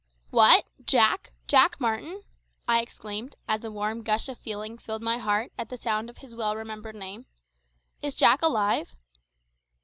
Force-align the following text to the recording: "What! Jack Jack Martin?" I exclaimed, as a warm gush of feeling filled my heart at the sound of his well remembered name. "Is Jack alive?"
"What! 0.31 0.65
Jack 0.83 1.31
Jack 1.45 1.79
Martin?" 1.79 2.23
I 2.67 2.81
exclaimed, 2.81 3.35
as 3.47 3.63
a 3.63 3.69
warm 3.69 4.01
gush 4.01 4.27
of 4.29 4.39
feeling 4.39 4.79
filled 4.79 5.03
my 5.03 5.19
heart 5.19 5.51
at 5.59 5.69
the 5.69 5.77
sound 5.77 6.09
of 6.09 6.17
his 6.17 6.33
well 6.33 6.55
remembered 6.55 6.95
name. 6.95 7.27
"Is 8.01 8.15
Jack 8.15 8.41
alive?" 8.41 8.95